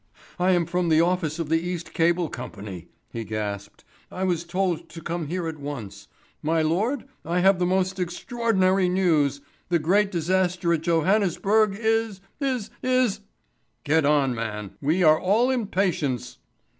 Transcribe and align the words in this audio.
"I 0.39 0.53
am 0.53 0.65
from 0.65 0.89
the 0.89 0.99
office 0.99 1.37
of 1.37 1.47
the 1.49 1.59
East 1.59 1.93
Cable 1.93 2.27
Company," 2.27 2.87
he 3.11 3.23
gasped. 3.23 3.83
"I 4.09 4.23
was 4.23 4.43
told 4.43 4.89
to 4.89 4.99
come 4.99 5.27
here 5.27 5.47
at 5.47 5.59
once. 5.59 6.07
My 6.41 6.63
Lord, 6.63 7.05
I 7.23 7.41
have 7.41 7.59
the 7.59 7.67
most 7.67 7.99
extraordinary 7.99 8.89
news. 8.89 9.41
The 9.69 9.77
great 9.77 10.09
disaster 10.11 10.73
at 10.73 10.81
Johannesburg 10.81 11.75
is 11.79 12.19
is 12.39 12.71
is" 12.81 13.19
"Get 13.83 14.03
on, 14.03 14.33
man; 14.33 14.71
we 14.81 15.03
are 15.03 15.19
all 15.19 15.51
impatience." 15.51 16.39